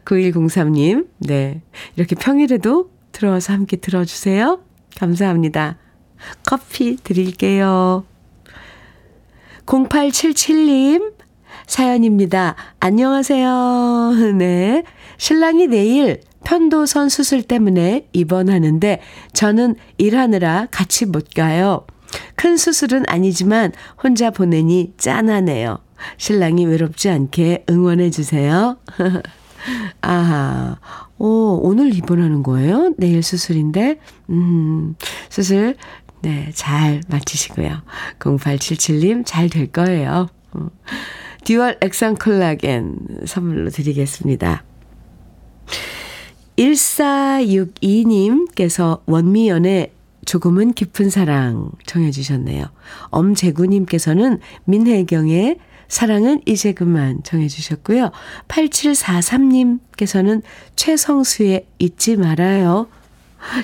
[0.04, 1.62] 9103님, 네.
[1.96, 4.60] 이렇게 평일에도 들어와서 함께 들어주세요.
[4.96, 5.78] 감사합니다.
[6.44, 8.04] 커피 드릴게요.
[9.66, 11.14] 0877님,
[11.66, 12.56] 사연입니다.
[12.80, 14.12] 안녕하세요.
[14.36, 14.82] 네.
[15.16, 19.00] 신랑이 내일 편도선 수술 때문에 입원하는데
[19.32, 21.86] 저는 일하느라 같이 못 가요.
[22.36, 23.72] 큰 수술은 아니지만
[24.02, 25.78] 혼자 보내니 짠하네요.
[26.16, 28.78] 신랑이 외롭지 않게 응원해 주세요.
[30.00, 30.78] 아하.
[31.18, 32.94] 오, 오늘 입원하는 거예요?
[32.98, 34.00] 내일 수술인데?
[34.30, 34.96] 음,
[35.28, 35.76] 수술,
[36.22, 37.82] 네, 잘 마치시고요.
[38.18, 40.28] 0877님, 잘 될 거예요.
[40.52, 40.68] 어.
[41.44, 42.96] 듀얼 액상 콜라겐
[43.26, 44.64] 선물로 드리겠습니다.
[46.56, 49.92] 1462님께서 원미연의
[50.32, 52.64] 조금은 깊은 사랑 정해주셨네요.
[53.10, 58.12] 엄재구님께서는 민혜경의 사랑은 이제 그만 정해 주셨고요.
[58.48, 60.40] 8743님께서는
[60.74, 62.88] 최성수의 잊지 말아요.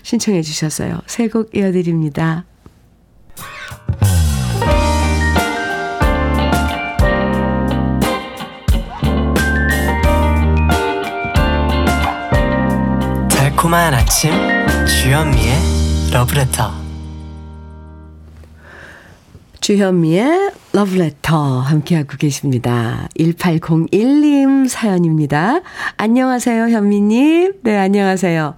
[0.03, 1.01] 신청해 주셨어요.
[1.07, 2.45] 새곡 이어드립니다.
[13.31, 14.33] 달콤한 아침
[14.87, 15.78] 주현미의
[16.13, 16.73] 러브레터
[19.61, 23.09] 주현미의 러브레터 함께하고 계십니다.
[23.19, 25.61] 1801님 사연입니다.
[25.99, 27.55] 안녕하세요, 현미님.
[27.63, 28.55] 네, 안녕하세요.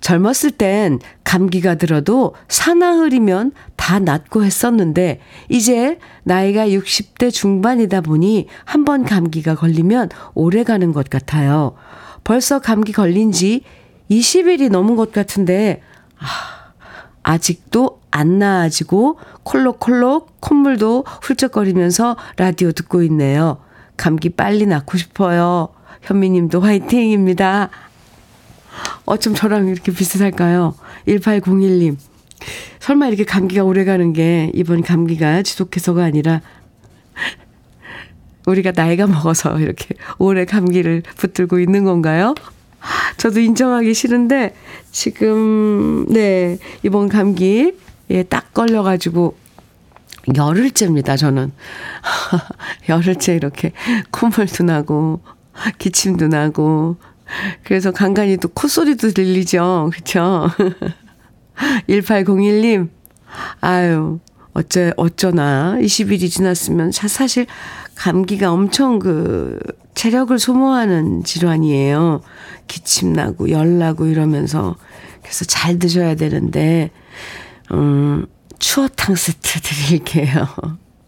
[0.00, 9.04] 젊었을 땐 감기가 들어도 사나흘이면 다 낫고 했었는데, 이제 나이가 60대 중반이다 보니 한 번
[9.04, 11.74] 감기가 걸리면 오래 가는 것 같아요.
[12.24, 13.62] 벌써 감기 걸린 지
[14.10, 15.82] 20일이 넘은 것 같은데,
[16.18, 16.61] 아,
[17.22, 23.58] 아직도 안 나아지고 콜록콜록 콧물도 훌쩍거리면서 라디오 듣고 있네요.
[23.96, 25.68] 감기 빨리 낫고 싶어요.
[26.02, 27.70] 현미님도 화이팅입니다.
[29.04, 30.74] 어쩜 저랑 이렇게 비슷할까요?
[31.06, 31.96] 1801님.
[32.80, 36.40] 설마 이렇게 감기가 오래 가는 게 이번 감기가 지속해서가 아니라
[38.46, 42.34] 우리가 나이가 먹어서 이렇게 오래 감기를 붙들고 있는 건가요?
[43.16, 44.54] 저도 인정하기 싫은데
[44.90, 47.72] 지금 네 이번 감기
[48.10, 49.36] 예, 딱 걸려가지고
[50.36, 51.52] 열흘째입니다 저는.
[52.88, 53.72] 열흘째 이렇게
[54.10, 55.20] 콧물도 나고
[55.78, 56.96] 기침도 나고.
[57.64, 59.90] 그래서 간간히 또 콧소리도 들리죠.
[59.92, 60.50] 그렇죠
[61.88, 62.88] 1801님
[63.60, 64.20] 아유
[64.52, 65.76] 어째 어쩌나.
[65.80, 67.46] 20일이 지났으면 사실
[67.94, 69.58] 감기가 엄청 그
[69.94, 72.20] 체력을 소모하는 질환이에요.
[72.66, 74.76] 기침 나고 열 나고 이러면서
[75.22, 76.90] 그래서 잘 드셔야 되는데
[77.72, 78.26] 음
[78.58, 80.46] 추어탕 세트 드릴게요.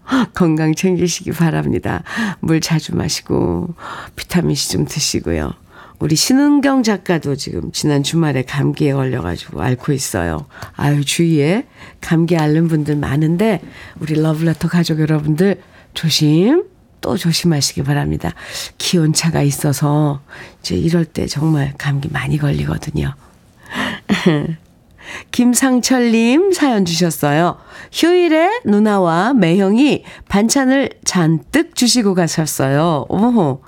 [0.35, 2.03] 건강 챙기시기 바랍니다.
[2.41, 3.75] 물 자주 마시고
[4.17, 5.53] 비타민C 좀 드시고요.
[6.01, 10.47] 우리 신은경 작가도 지금 지난 주말에 감기에 걸려가지고 앓고 있어요.
[10.75, 11.67] 아유, 주위에
[12.01, 13.63] 감기 앓는 분들 많은데,
[14.01, 15.63] 우리 러브레터 가족 여러분들
[15.95, 16.65] 조심,
[17.05, 18.33] 또 조심하시기 바랍니다.
[18.79, 20.23] 기온차가 있어서
[20.61, 23.15] 이제 이럴 때 정말 감기 많이 걸리거든요.
[25.31, 27.59] 김상철님 사연 주셨어요.
[27.93, 33.05] 휴일에 누나와 매형이 반찬을 잔뜩 주시고 가셨어요.
[33.11, 33.63] 오호.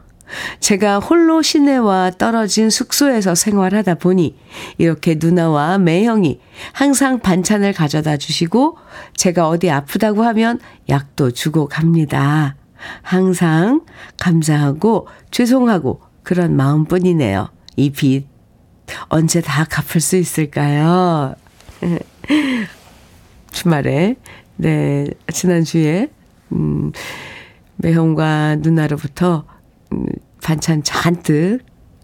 [0.60, 4.34] 제가 홀로 시내와 떨어진 숙소에서 생활하다 보니
[4.78, 6.40] 이렇게 누나와 매형이
[6.72, 8.78] 항상 반찬을 가져다 주시고
[9.14, 12.56] 제가 어디 아프다고 하면 약도 주고 갑니다.
[13.02, 13.84] 항상
[14.18, 17.48] 감사하고 죄송하고 그런 마음뿐이네요.
[17.76, 18.26] 이 빚
[19.08, 21.34] 언제 다 갚을 수 있을까요?
[23.50, 24.16] 주말에
[24.56, 26.08] 네 지난주에
[26.52, 26.92] 음
[27.76, 29.44] 매형과 누나로부터
[29.92, 30.06] 음,
[30.42, 31.60] 반찬 잔뜩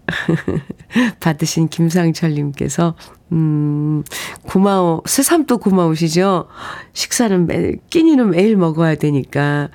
[1.20, 2.94] 받으신 김상철님께서,
[3.33, 4.05] 음,
[4.42, 6.49] 고마워, 새삼도 고마우시죠?
[6.92, 9.71] 식사는 매, 끼니는 매일 먹어야 되니까,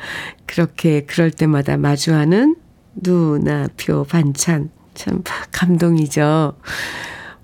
[0.46, 2.56] 그렇게 그럴 때마다 마주하는
[2.96, 6.54] 누나 표 반찬, 참 감동이죠.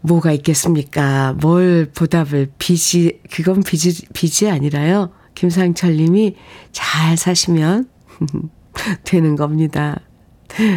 [0.02, 1.34] 뭐가 있겠습니까?
[1.42, 5.12] 뭘 보답을, 빚이, 그건 빚이, 빚이 아니라요.
[5.34, 6.36] 김상철 님이
[6.72, 7.90] 잘 사시면
[9.04, 10.00] 되는 겁니다.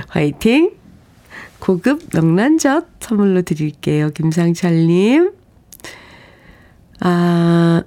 [0.08, 0.72] 화이팅!
[1.58, 4.10] 고급 명란젓 선물로 드릴게요.
[4.10, 5.32] 김상철님.
[7.00, 7.82] 아,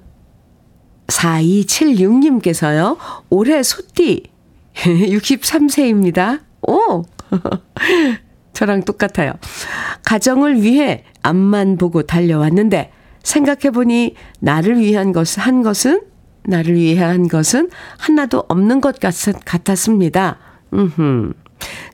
[1.06, 2.96] 4276님께서요.
[3.28, 4.24] 올해 소띠
[4.74, 6.40] 63세입니다.
[6.66, 7.04] 오!
[8.52, 9.32] 저랑 똑같아요.
[10.04, 12.92] 가정을 위해 앞만 보고 달려왔는데
[13.22, 16.02] 생각해보니 나를 위한 것, 한 것은
[16.44, 20.38] 나를 위해 한 것은 하나도 없는 것 같, 같았습니다.
[20.72, 21.32] 음흠.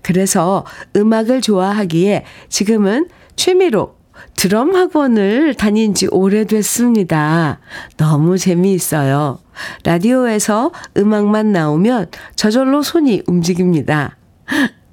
[0.03, 0.65] 그래서
[0.95, 3.97] 음악을 좋아하기에 지금은 취미로
[4.37, 7.61] 드럼 학원을 다닌 지 오래됐습니다.
[7.97, 9.39] 너무 재미있어요.
[9.85, 14.17] 라디오에서 음악만 나오면 저절로 손이 움직입니다.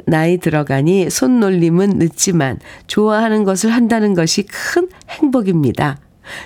[0.06, 6.00] 나이 들어가니 손놀림은 늦지만 좋아하는 것을 한다는 것이 큰 행복입니다.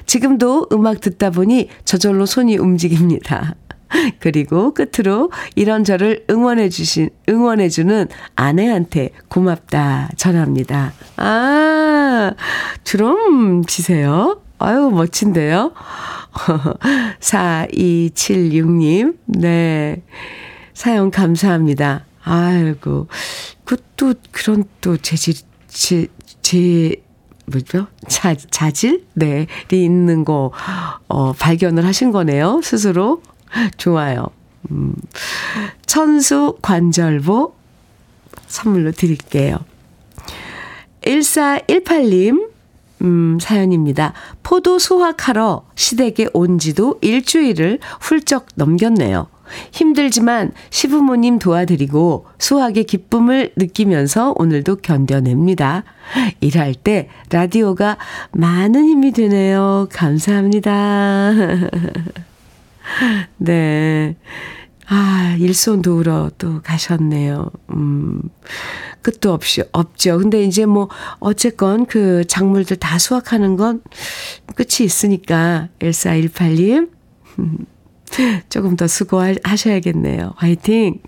[0.05, 3.55] 지금도 음악 듣다 보니 저절로 손이 움직입니다.
[4.19, 10.93] 그리고 끝으로 이런 저를 응원해 주신, 응원해 주는 아내한테 고맙다 전합니다.
[11.17, 12.33] 아,
[12.83, 14.41] 드럼 치세요?
[14.59, 15.73] 아유, 멋진데요?
[17.19, 20.03] 4276님, 네.
[20.73, 22.05] 사연 감사합니다.
[22.23, 23.07] 아이고,
[23.63, 25.35] 그 또, 그런 또 재질,
[25.67, 26.07] 제,
[26.41, 26.95] 제,
[27.45, 27.87] 뭐죠?
[28.07, 29.05] 자, 자질?
[29.13, 29.47] 네.
[29.71, 30.51] 이 있는 거,
[31.07, 32.61] 어, 발견을 하신 거네요.
[32.63, 33.21] 스스로.
[33.77, 34.27] 좋아요.
[34.71, 34.93] 음,
[35.85, 37.53] 천수 관절보
[38.47, 39.59] 선물로 드릴게요.
[41.01, 42.49] 1418님,
[43.01, 44.13] 음, 사연입니다.
[44.43, 49.27] 포도 수확하러 시댁에 온 지도 일주일을 훌쩍 넘겼네요.
[49.71, 55.83] 힘들지만 시부모님 도와드리고 수학의 기쁨을 느끼면서 오늘도 견뎌냅니다.
[56.41, 57.97] 일할 때 라디오가
[58.31, 59.87] 많은 힘이 되네요.
[59.91, 61.31] 감사합니다.
[63.37, 64.15] 네.
[64.89, 67.51] 아, 일손 도우러 또 가셨네요.
[67.73, 68.21] 음,
[69.01, 70.17] 끝도 없이, 없죠.
[70.17, 73.81] 근데 이제 뭐, 어쨌건 그 작물들 다 수확하는 건
[74.55, 76.89] 끝이 있으니까, 1418님.
[78.49, 80.33] 조금 더 수고하셔야겠네요.
[80.37, 81.01] 화이팅!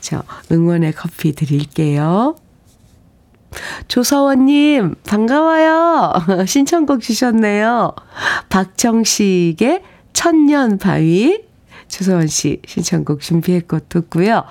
[0.00, 2.36] 저 응원의 커피 드릴게요.
[3.88, 6.12] 조서원님, 반가워요.
[6.46, 7.92] 신청곡 주셨네요.
[8.48, 11.42] 박정식의 천년 바위.
[11.88, 14.44] 조서원 씨 신청곡 준비했고 듣고요.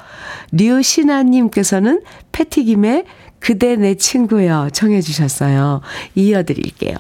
[0.51, 2.01] 류신아님께서는
[2.31, 3.05] 패티김의
[3.39, 5.81] 그대 내 친구여 청해 주셨어요.
[6.15, 6.95] 이어드릴게요.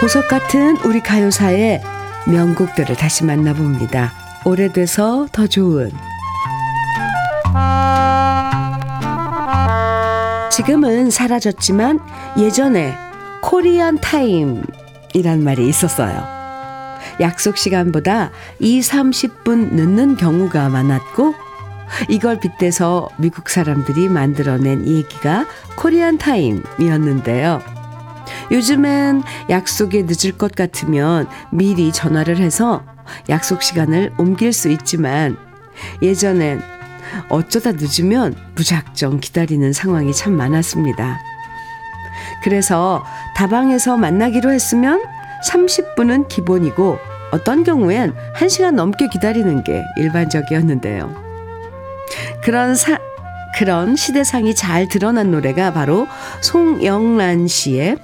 [0.00, 1.82] 보석 같은 우리 가요사의
[2.26, 4.12] 명곡들을 다시 만나봅니다.
[4.44, 5.90] 오래돼서 더 좋은
[10.50, 12.00] 지금은 사라졌지만
[12.38, 12.94] 예전에
[13.42, 16.24] 코리안 타임이란 말이 있었어요.
[17.20, 21.34] 약속 시간보다 2, 30분 늦는 경우가 많았고
[22.08, 25.46] 이걸 빗대서 미국 사람들이 만들어낸 얘기가
[25.76, 27.75] 코리안 타임이었는데요.
[28.50, 32.84] 요즘엔 약속에 늦을 것 같으면 미리 전화를 해서
[33.28, 35.36] 약속 시간을 옮길 수 있지만
[36.02, 36.60] 예전엔
[37.28, 41.20] 어쩌다 늦으면 무작정 기다리는 상황이 참 많았습니다.
[42.42, 43.04] 그래서
[43.36, 45.02] 다방에서 만나기로 했으면
[45.48, 46.98] 30분은 기본이고
[47.32, 51.14] 어떤 경우엔 1시간 넘게 기다리는 게 일반적이었는데요.
[52.42, 52.98] 그런 사,
[53.58, 56.06] 그런 시대상이 잘 드러난 노래가 바로
[56.40, 57.96] 송영란 씨의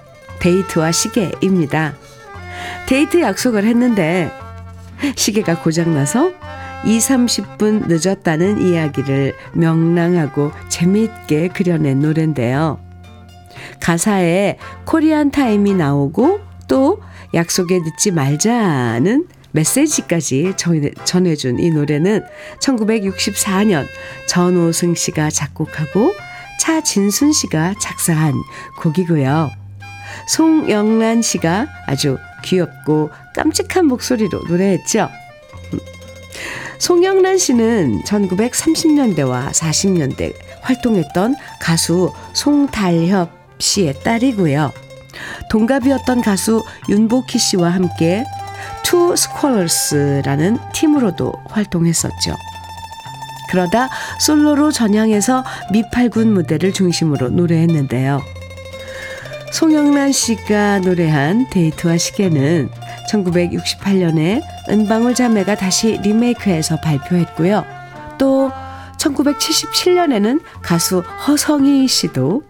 [0.42, 1.94] 데이트와 시계입니다.
[2.88, 4.30] 데이트 약속을 했는데
[5.14, 6.32] 시계가 고장나서
[6.84, 12.80] 2, 30분 늦었다는 이야기를 명랑하고 재미있게 그려낸 노래인데요.
[13.80, 17.00] 가사에 코리안 타임이 나오고 또
[17.34, 20.54] 약속에 늦지 말자는 메시지까지
[21.04, 22.24] 전해준 이 노래는
[22.60, 23.86] 1964년
[24.26, 26.12] 전호승 씨가 작곡하고
[26.58, 28.34] 차진순 씨가 작사한
[28.80, 29.61] 곡이고요.
[30.28, 35.08] 송영란 씨가 아주 귀엽고 깜찍한 목소리로 노래했죠.
[36.78, 44.72] 송영란 씨는 1930년대와 40년대 활동했던 가수 송달협 씨의 딸이고요.
[45.50, 48.24] 동갑이었던 가수 윤복희 씨와 함께
[48.82, 52.36] 투 스콜러스라는 팀으로도 활동했었죠.
[53.50, 53.88] 그러다
[54.18, 58.22] 솔로로 전향해서 미8군 무대를 중심으로 노래했는데요.
[59.52, 62.70] 송영란 씨가 노래한 데이트와 시계는
[63.10, 64.40] 1968년에
[64.70, 67.62] 은방울 자매가 다시 리메이크해서 발표했고요.
[68.18, 68.50] 또
[68.96, 72.42] 1977년에는 가수 허성희 씨도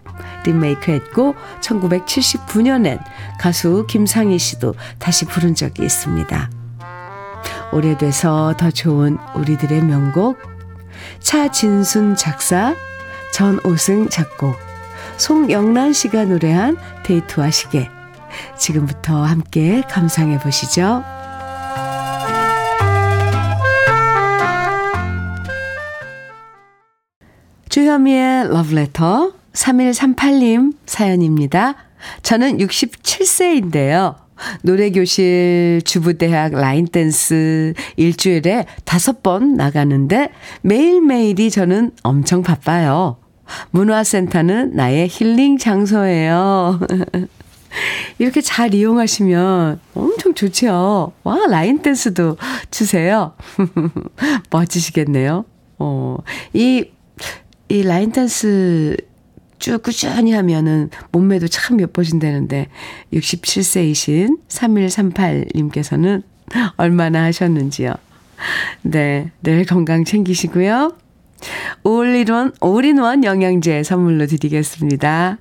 [0.45, 3.03] 리메이크했고 1979년엔
[3.37, 6.49] 가수 김상희 씨도 다시 부른 적이 있습니다.
[7.73, 10.37] 오래돼서 더 좋은 우리들의 명곡
[11.19, 12.73] 차진순 작사
[13.33, 14.72] 전오승 작곡
[15.17, 17.89] 송영란 씨가 노래한 데이트와 시계.
[18.57, 21.03] 지금부터 함께 감상해 보시죠.
[27.69, 31.75] 주현미의 러브레터 3138님 사연입니다.
[32.21, 34.15] 저는 67세인데요.
[34.61, 40.29] 노래교실, 주부대학 라인댄스 일주일에 다섯 번 나가는데
[40.61, 43.22] 매일매일이 저는 엄청 바빠요.
[43.71, 46.79] 문화센터는 나의 힐링 장소예요.
[48.19, 51.13] 이렇게 잘 이용하시면 엄청 좋죠.
[51.23, 52.37] 와, 라인 댄스도
[52.71, 53.33] 주세요.
[54.51, 55.45] 멋지시겠네요.
[55.79, 56.17] 어,
[56.53, 56.85] 이,
[57.69, 58.95] 이 line dance
[59.59, 62.67] 쭉 꾸준히 하면은 몸매도 참 예뻐진다는데
[63.13, 66.23] 67세이신 3138님께서는
[66.75, 67.93] 얼마나 하셨는지요.
[68.81, 70.97] 네, 늘 건강 챙기시고요.
[71.83, 75.37] all-in-one, all-in-one 영양제 선물로 드리겠습니다.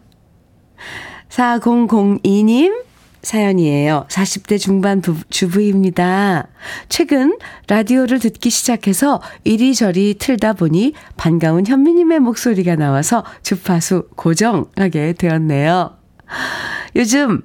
[1.28, 2.82] 4002님
[3.22, 4.07] 사연이에요.
[4.09, 6.48] 40대 중반 부, 주부입니다.
[6.88, 7.38] 최근
[7.68, 15.96] 라디오를 듣기 시작해서 이리저리 틀다 보니 반가운 현미님의 목소리가 나와서 주파수 고정하게 되었네요.
[16.96, 17.42] 요즘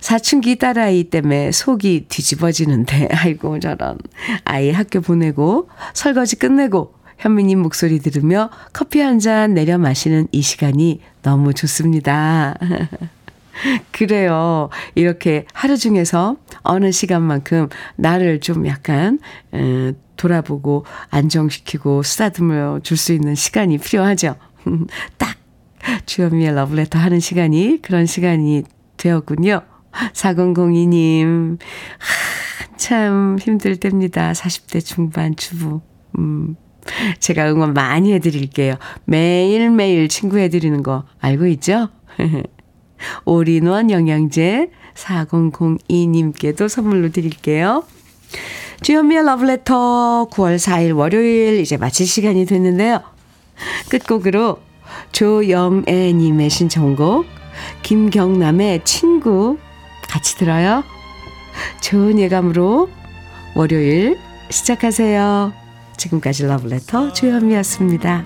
[0.00, 3.98] 사춘기 딸아이 때문에 속이 뒤집어지는데, 아이고, 저런.
[4.44, 11.00] 아이 학교 보내고, 설거지 끝내고, 현미님 목소리 들으며 커피 한 잔 내려 마시는 이 시간이
[11.22, 12.54] 너무 좋습니다.
[13.90, 14.68] 그래요.
[14.94, 19.18] 이렇게 하루 중에서 어느 시간만큼 나를 좀 약간,
[19.52, 24.36] 에, 돌아보고 안정시키고 쓰다듬어 줄 수 있는 시간이 필요하죠.
[25.18, 25.36] 딱
[26.06, 28.62] 주현미의 러브레터 하는 시간이 그런 시간이
[28.96, 29.62] 되었군요.
[30.12, 31.58] 4002님,
[32.76, 34.32] 참 힘들 때입니다.
[34.32, 35.80] 40대 중반 주부.
[36.18, 36.54] 음,
[37.18, 38.74] 제가 응원 많이 해드릴게요.
[39.04, 41.88] 매일매일 친구 해드리는 거 알고 있죠?
[43.24, 47.84] 올인원 영양제 4002님께도 선물로 드릴게요.
[48.82, 53.02] 주현미의 러브레터 9월 4일 월요일 이제 마칠 시간이 됐는데요.
[53.88, 54.58] 끝곡으로
[55.12, 57.26] 조영애님의 신청곡
[57.82, 59.58] 김경남의 친구
[60.08, 60.84] 같이 들어요.
[61.80, 62.88] 좋은 예감으로
[63.54, 64.16] 월요일
[64.50, 65.67] 시작하세요.
[65.98, 68.24] 지금까지 러브레터 주현미였습니다.